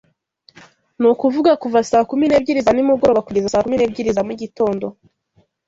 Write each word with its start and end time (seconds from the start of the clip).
ni 0.99 1.07
ukuvuga 1.13 1.51
kuva 1.61 1.79
saa 1.89 2.07
kumi 2.09 2.25
n’ebyiri 2.27 2.61
za 2.65 2.71
nimugoroba 2.75 3.25
kugeza 3.27 3.51
saa 3.53 3.63
kumi 3.65 3.77
n’ebyiri 3.77 4.15
za 4.15 4.21
mu 4.27 4.33
gitondo 4.41 4.85